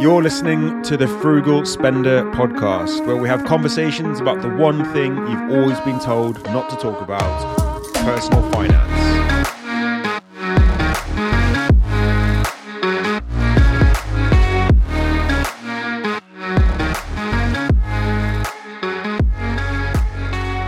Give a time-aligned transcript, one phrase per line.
[0.00, 5.16] You're listening to the Frugal Spender podcast, where we have conversations about the one thing
[5.16, 9.18] you've always been told not to talk about personal finance.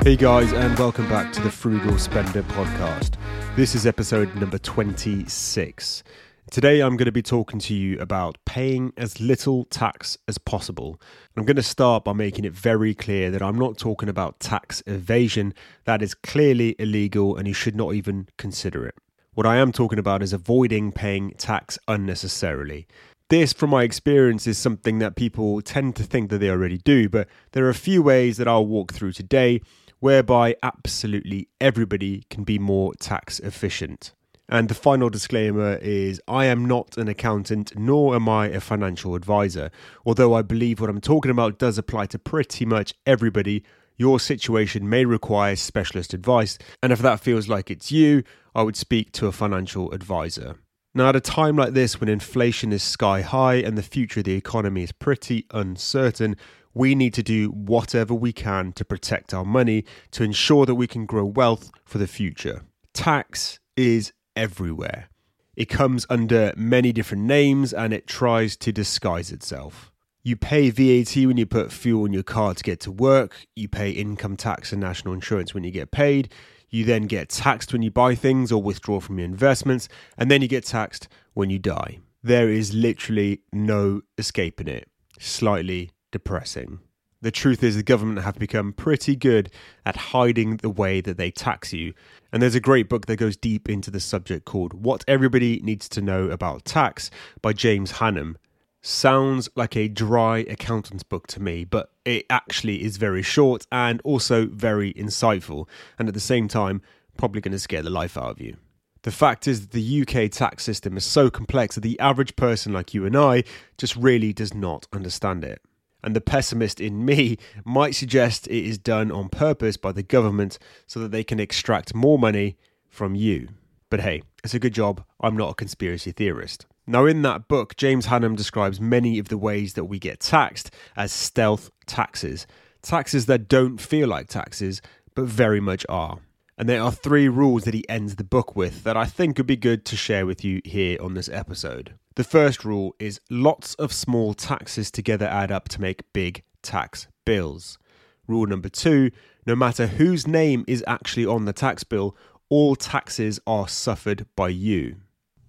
[0.04, 3.14] Hey guys, and welcome back to the Frugal Spender podcast.
[3.54, 6.02] This is episode number 26.
[6.50, 11.00] Today, I'm going to be talking to you about paying as little tax as possible.
[11.36, 14.82] I'm going to start by making it very clear that I'm not talking about tax
[14.84, 15.54] evasion.
[15.84, 18.96] That is clearly illegal and you should not even consider it.
[19.34, 22.88] What I am talking about is avoiding paying tax unnecessarily.
[23.28, 27.08] This, from my experience, is something that people tend to think that they already do,
[27.08, 29.60] but there are a few ways that I'll walk through today
[30.00, 34.14] whereby absolutely everybody can be more tax efficient.
[34.50, 39.14] And the final disclaimer is I am not an accountant, nor am I a financial
[39.14, 39.70] advisor.
[40.04, 43.62] Although I believe what I'm talking about does apply to pretty much everybody,
[43.96, 46.58] your situation may require specialist advice.
[46.82, 50.56] And if that feels like it's you, I would speak to a financial advisor.
[50.94, 54.24] Now, at a time like this when inflation is sky high and the future of
[54.24, 56.34] the economy is pretty uncertain,
[56.74, 60.88] we need to do whatever we can to protect our money to ensure that we
[60.88, 62.62] can grow wealth for the future.
[62.92, 65.10] Tax is everywhere.
[65.54, 69.92] It comes under many different names and it tries to disguise itself.
[70.22, 73.46] You pay VAT when you put fuel in your car to get to work.
[73.54, 76.32] You pay income tax and national insurance when you get paid.
[76.70, 79.88] You then get taxed when you buy things or withdraw from your investments.
[80.16, 81.98] And then you get taxed when you die.
[82.22, 84.88] There is literally no escaping it.
[85.18, 86.80] Slightly depressing.
[87.22, 89.50] The truth is, the government have become pretty good
[89.84, 91.92] at hiding the way that they tax you.
[92.32, 95.86] And there's a great book that goes deep into the subject called What Everybody Needs
[95.90, 97.10] to Know About Tax
[97.42, 98.36] by James Hannam.
[98.80, 104.00] Sounds like a dry accountant's book to me, but it actually is very short and
[104.02, 105.68] also very insightful,
[105.98, 106.80] and at the same time,
[107.18, 108.56] probably going to scare the life out of you.
[109.02, 112.72] The fact is that the UK tax system is so complex that the average person
[112.72, 113.44] like you and I
[113.76, 115.60] just really does not understand it
[116.02, 120.58] and the pessimist in me might suggest it is done on purpose by the government
[120.86, 122.56] so that they can extract more money
[122.88, 123.48] from you.
[123.90, 125.04] But hey, it's a good job.
[125.20, 126.66] I'm not a conspiracy theorist.
[126.86, 130.72] Now, in that book, James Hannam describes many of the ways that we get taxed
[130.96, 132.46] as stealth taxes.
[132.82, 134.80] Taxes that don't feel like taxes,
[135.14, 136.18] but very much are.
[136.58, 139.46] And there are three rules that he ends the book with that I think would
[139.46, 141.94] be good to share with you here on this episode.
[142.16, 147.06] The first rule is lots of small taxes together add up to make big tax
[147.24, 147.78] bills.
[148.26, 149.10] Rule number two
[149.46, 152.16] no matter whose name is actually on the tax bill,
[152.48, 154.96] all taxes are suffered by you.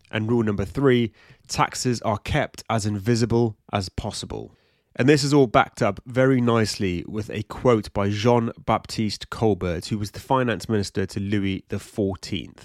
[0.09, 1.11] And rule number three
[1.47, 4.55] taxes are kept as invisible as possible.
[4.95, 9.85] And this is all backed up very nicely with a quote by Jean Baptiste Colbert,
[9.88, 12.57] who was the finance minister to Louis XIV.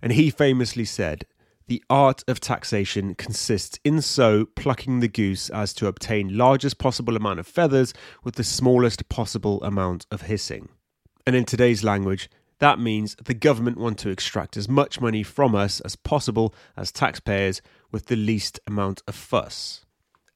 [0.00, 1.26] And he famously said,
[1.66, 7.16] the art of taxation consists in so plucking the goose as to obtain largest possible
[7.16, 7.92] amount of feathers
[8.24, 10.68] with the smallest possible amount of hissing.
[11.26, 12.28] And in today's language,
[12.58, 16.92] that means the government want to extract as much money from us as possible as
[16.92, 19.84] taxpayers with the least amount of fuss.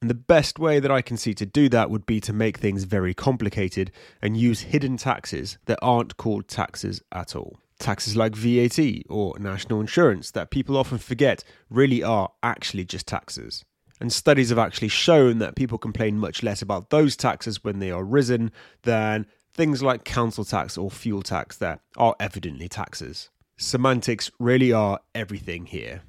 [0.00, 2.58] And the best way that I can see to do that would be to make
[2.58, 7.58] things very complicated and use hidden taxes that aren't called taxes at all.
[7.78, 8.78] Taxes like VAT
[9.08, 13.64] or national insurance that people often forget really are actually just taxes.
[14.00, 17.90] And studies have actually shown that people complain much less about those taxes when they
[17.90, 18.50] are risen
[18.82, 23.30] than things like council tax or fuel tax that are evidently taxes.
[23.58, 26.02] Semantics really are everything here.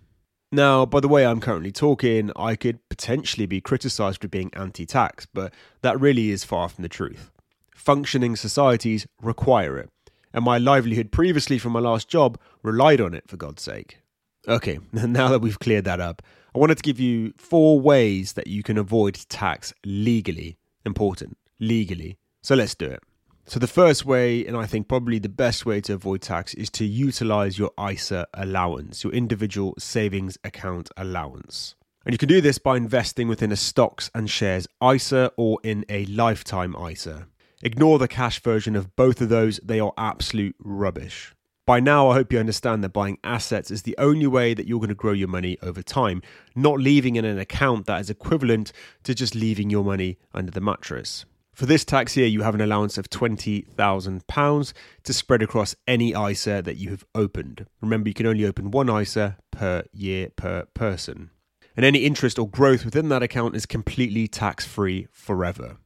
[0.51, 4.85] Now, by the way I'm currently talking, I could potentially be criticised for being anti
[4.85, 7.31] tax, but that really is far from the truth.
[7.73, 9.89] Functioning societies require it
[10.33, 13.99] and my livelihood previously from my last job relied on it, for God's sake.
[14.47, 16.21] Okay, now that we've cleared that up,
[16.55, 20.57] I wanted to give you four ways that you can avoid tax legally.
[20.85, 22.17] Important, legally.
[22.41, 23.03] So let's do it.
[23.49, 26.69] So, the first way, and I think probably the best way to avoid tax, is
[26.71, 31.75] to utilize your ISA allowance, your individual savings account allowance.
[32.05, 35.85] And you can do this by investing within a stocks and shares ISA or in
[35.87, 37.27] a lifetime ISA.
[37.63, 41.33] Ignore the cash version of both of those, they are absolute rubbish.
[41.65, 44.79] By now, I hope you understand that buying assets is the only way that you're
[44.79, 46.21] going to grow your money over time,
[46.55, 48.71] not leaving in an account that is equivalent
[49.03, 51.25] to just leaving your money under the mattress.
[51.51, 54.73] For this tax year, you have an allowance of £20,000
[55.03, 57.65] to spread across any ISA that you have opened.
[57.81, 61.31] Remember, you can only open one ISA per year per person.
[61.75, 65.77] and any interest or growth within that account is completely tax free forever.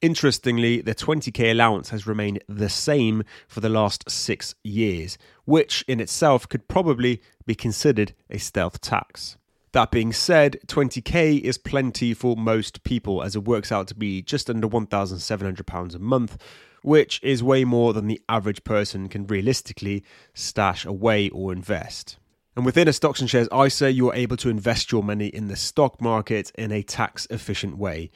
[0.00, 5.98] Interestingly, the 20k allowance has remained the same for the last six years, which in
[5.98, 9.36] itself could probably be considered a stealth tax.
[9.72, 14.22] That being said, 20k is plenty for most people as it works out to be
[14.22, 16.38] just under £1,700 a month,
[16.82, 22.18] which is way more than the average person can realistically stash away or invest.
[22.54, 25.48] And within a stocks and shares ISA, you are able to invest your money in
[25.48, 28.10] the stock market in a tax efficient way.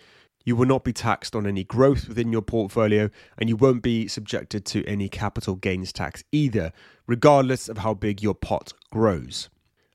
[0.45, 4.09] You will not be taxed on any growth within your portfolio, and you won't be
[4.09, 6.73] subjected to any capital gains tax either,
[7.07, 9.49] regardless of how big your pot grows.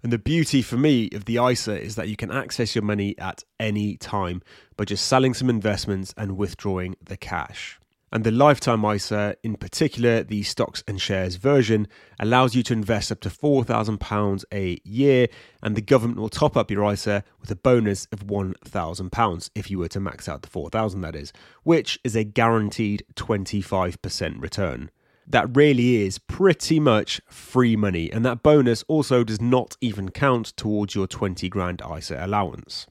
[0.04, 3.18] And the beauty for me of the ISA is that you can access your money
[3.18, 4.42] at any time
[4.78, 7.80] by just selling some investments and withdrawing the cash.
[8.12, 11.88] And the lifetime ISA, in particular the stocks and shares version,
[12.20, 15.28] allows you to invest up to £4,000 a year,
[15.62, 19.80] and the government will top up your ISA with a bonus of £1,000 if you
[19.80, 21.34] were to max out the 4000 that is,
[21.64, 24.90] which is a guaranteed 25% return.
[25.30, 30.56] That really is pretty much free money, and that bonus also does not even count
[30.56, 32.88] towards your 20 grand ISA allowance.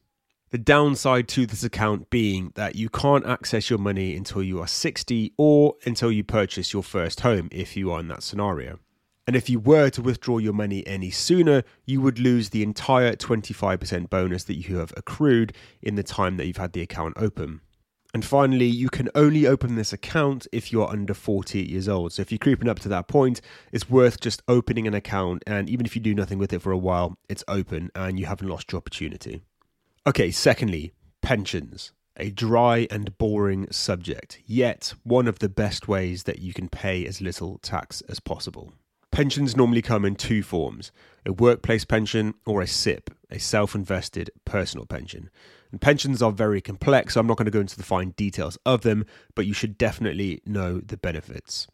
[0.51, 4.69] The downside to this account being that you can't access your money until you are
[4.69, 8.79] 60 or until you purchase your first home if you are in that scenario.
[9.27, 13.17] And if you were to withdraw your money any sooner, you would lose the entire
[13.17, 15.53] 25% bonus that you have accrued
[15.83, 17.61] in the time that you've had the account open.
[18.15, 22.13] And finally, you can only open this account if you're under 48 years old.
[22.13, 23.41] So if you're creeping up to that point,
[23.73, 25.43] it's worth just opening an account.
[25.45, 28.27] And even if you do nothing with it for a while, it's open and you
[28.27, 29.43] haven't lost your opportunity.
[30.07, 31.91] Okay, secondly, pensions.
[32.17, 37.05] A dry and boring subject, yet one of the best ways that you can pay
[37.05, 38.73] as little tax as possible.
[39.11, 40.93] Pensions normally come in two forms
[41.27, 45.29] a workplace pension or a SIPP, a self invested personal pension.
[45.73, 48.57] And pensions are very complex, so I'm not going to go into the fine details
[48.65, 51.67] of them, but you should definitely know the benefits.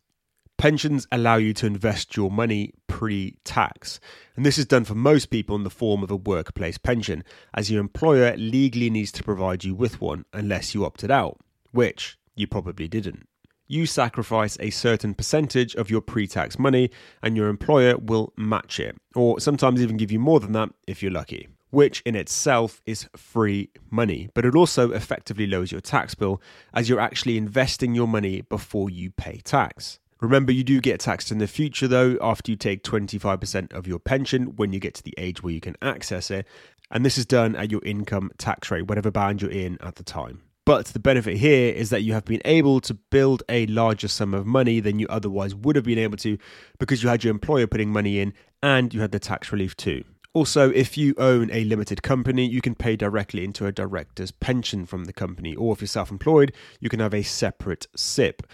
[0.62, 3.98] Pensions allow you to invest your money pre tax,
[4.36, 7.68] and this is done for most people in the form of a workplace pension, as
[7.68, 11.40] your employer legally needs to provide you with one unless you opted out,
[11.72, 13.26] which you probably didn't.
[13.66, 16.92] You sacrifice a certain percentage of your pre tax money,
[17.24, 21.02] and your employer will match it, or sometimes even give you more than that if
[21.02, 26.14] you're lucky which in itself is free money, but it also effectively lowers your tax
[26.14, 26.38] bill
[26.74, 29.98] as you're actually investing your money before you pay tax.
[30.22, 33.98] Remember, you do get taxed in the future though, after you take 25% of your
[33.98, 36.46] pension when you get to the age where you can access it,
[36.92, 40.04] and this is done at your income tax rate, whatever band you're in at the
[40.04, 40.42] time.
[40.64, 44.32] But the benefit here is that you have been able to build a larger sum
[44.32, 46.38] of money than you otherwise would have been able to
[46.78, 48.32] because you had your employer putting money in
[48.62, 50.04] and you had the tax relief too.
[50.34, 54.86] Also, if you own a limited company, you can pay directly into a director's pension
[54.86, 58.46] from the company, or if you're self employed, you can have a separate SIPP.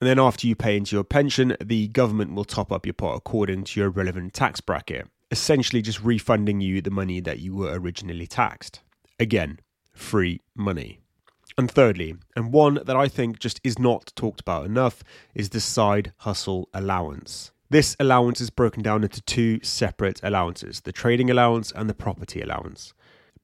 [0.00, 3.16] And then after you pay into your pension, the government will top up your pot
[3.16, 7.78] according to your relevant tax bracket, essentially just refunding you the money that you were
[7.78, 8.80] originally taxed.
[9.18, 9.60] Again,
[9.92, 11.00] free money.
[11.56, 15.02] And thirdly, and one that I think just is not talked about enough,
[15.34, 17.52] is the side hustle allowance.
[17.70, 22.40] This allowance is broken down into two separate allowances the trading allowance and the property
[22.40, 22.92] allowance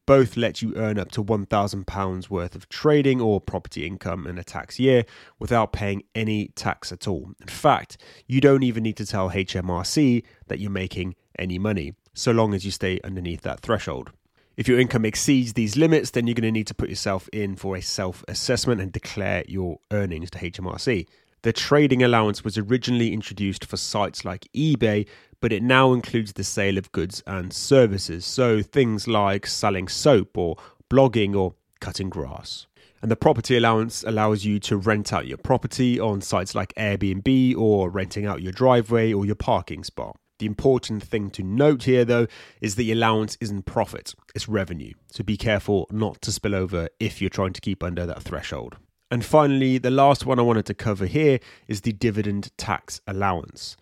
[0.07, 4.45] both let you earn up to £1,000 worth of trading or property income in a
[4.45, 5.05] tax year
[5.39, 7.31] without paying any tax at all.
[7.41, 12.33] In fact, you don't even need to tell HMRC that you're making any money, so
[12.33, 14.13] long as you stay underneath that threshold.
[14.57, 17.57] If your income exceeds these limits, then you're going to need to put yourself in
[17.57, 21.07] for a self assessment and declare your earnings to HMRC.
[21.43, 25.09] The trading allowance was originally introduced for sites like eBay,
[25.41, 30.39] but it now includes the sale of goods and services, so things like selling soap
[30.39, 30.57] or
[30.89, 32.69] blogging or cutting grass.
[33.03, 37.57] And the property allowance allows you to rent out your property on sites like Airbnb
[37.57, 40.17] or renting out your driveway or your parking spot.
[40.39, 42.29] The important thing to note here, though,
[42.61, 44.93] is that the allowance isn't profit, it's revenue.
[45.11, 48.77] So be careful not to spill over if you're trying to keep under that threshold.
[49.13, 51.39] And finally, the last one I wanted to cover here
[51.69, 53.77] is the dividend tax allowance.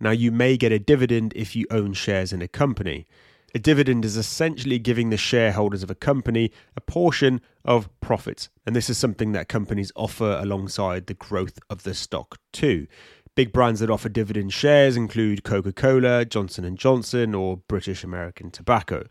[0.00, 3.06] Now, you may get a dividend if you own shares in a company.
[3.54, 8.74] A dividend is essentially giving the shareholders of a company a portion of profits, and
[8.74, 12.88] this is something that companies offer alongside the growth of the stock too.
[13.36, 19.04] Big brands that offer dividend shares include Coca-Cola, Johnson & Johnson, or British American Tobacco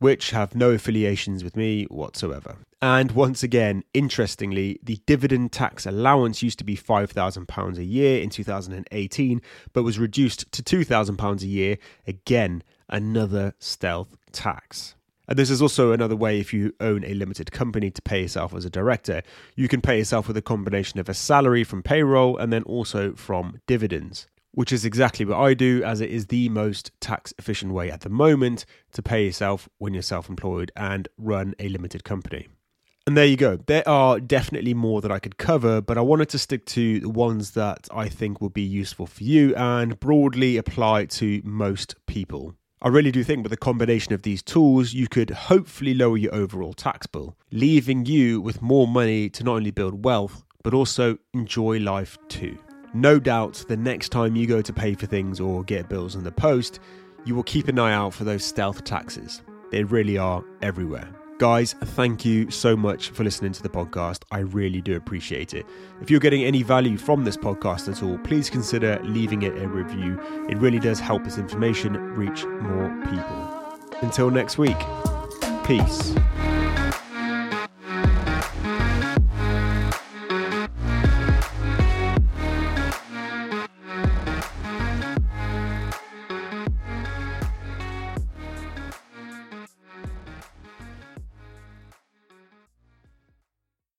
[0.00, 2.56] which have no affiliations with me whatsoever.
[2.82, 8.30] And once again, interestingly, the dividend tax allowance used to be £5,000 a year in
[8.30, 9.42] 2018,
[9.74, 11.76] but was reduced to £2,000 a year.
[12.06, 14.94] Again, another stealth tax.
[15.28, 18.52] And this is also another way if you own a limited company to pay yourself
[18.54, 19.22] as a director.
[19.54, 23.12] You can pay yourself with a combination of a salary from payroll and then also
[23.12, 27.72] from dividends, which is exactly what I do, as it is the most tax efficient
[27.72, 32.04] way at the moment to pay yourself when you're self employed and run a limited
[32.04, 32.48] company.
[33.06, 33.56] And there you go.
[33.56, 37.08] There are definitely more that I could cover, but I wanted to stick to the
[37.08, 42.54] ones that I think will be useful for you and broadly apply to most people.
[42.82, 46.34] I really do think with a combination of these tools, you could hopefully lower your
[46.34, 51.18] overall tax bill, leaving you with more money to not only build wealth, but also
[51.34, 52.58] enjoy life too.
[52.92, 56.24] No doubt the next time you go to pay for things or get bills in
[56.24, 56.80] the post,
[57.24, 59.42] you will keep an eye out for those stealth taxes.
[59.70, 61.08] They really are everywhere.
[61.38, 64.24] Guys, thank you so much for listening to the podcast.
[64.30, 65.64] I really do appreciate it.
[66.02, 69.68] If you're getting any value from this podcast at all, please consider leaving it a
[69.68, 70.20] review.
[70.50, 73.98] It really does help this information reach more people.
[74.02, 74.76] Until next week,
[75.64, 76.14] peace.